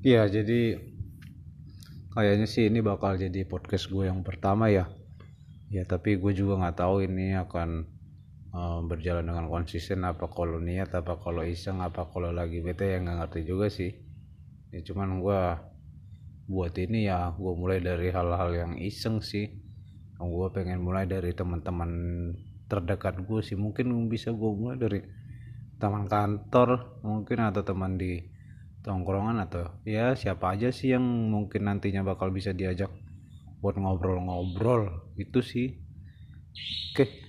Iya, 0.00 0.32
jadi 0.32 0.80
kayaknya 2.16 2.48
sih 2.48 2.72
ini 2.72 2.80
bakal 2.80 3.20
jadi 3.20 3.44
podcast 3.44 3.92
gue 3.92 4.08
yang 4.08 4.24
pertama 4.24 4.72
ya. 4.72 4.88
Ya, 5.68 5.84
tapi 5.84 6.16
gue 6.16 6.32
juga 6.32 6.56
nggak 6.56 6.80
tahu 6.80 7.04
ini 7.04 7.36
akan 7.36 7.84
uh, 8.56 8.80
berjalan 8.88 9.28
dengan 9.28 9.52
konsisten 9.52 10.08
apa 10.08 10.32
kalau 10.32 10.56
niat 10.56 10.96
apa 10.96 11.20
kalau 11.20 11.44
iseng 11.44 11.84
apa 11.84 12.08
kalau 12.08 12.32
lagi 12.32 12.64
bete 12.64 12.96
yang 12.96 13.12
nggak 13.12 13.28
ngerti 13.28 13.40
juga 13.44 13.68
sih. 13.68 13.92
Ya 14.72 14.80
cuman 14.80 15.20
gue 15.20 15.40
buat 16.48 16.72
ini 16.80 17.04
ya 17.04 17.36
gue 17.36 17.52
mulai 17.52 17.84
dari 17.84 18.08
hal-hal 18.08 18.56
yang 18.56 18.72
iseng 18.80 19.20
sih. 19.20 19.52
Gue 20.16 20.48
pengen 20.48 20.80
mulai 20.80 21.04
dari 21.04 21.36
teman-teman 21.36 21.92
terdekat 22.72 23.20
gue 23.20 23.44
sih. 23.44 23.52
Mungkin 23.52 24.08
bisa 24.08 24.32
gue 24.32 24.48
mulai 24.48 24.80
dari 24.80 25.04
teman 25.76 26.08
kantor 26.08 27.04
mungkin 27.04 27.52
atau 27.52 27.60
teman 27.60 28.00
di 28.00 28.39
tongkrongan 28.84 29.36
atau 29.44 29.64
ya 29.84 30.16
siapa 30.16 30.56
aja 30.56 30.68
sih 30.72 30.94
yang 30.94 31.04
mungkin 31.34 31.68
nantinya 31.68 32.02
bakal 32.04 32.28
bisa 32.32 32.50
diajak 32.56 32.90
buat 33.60 33.76
ngobrol-ngobrol. 33.76 35.14
Itu 35.20 35.44
sih. 35.44 35.68
Oke 36.90 37.19